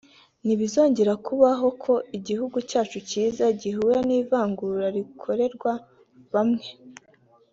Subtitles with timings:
[0.45, 5.71] ntibizongera kubaho ko igihugu cyacu cyiza gihura n’ivangura rikorerwa
[6.33, 6.65] bamwe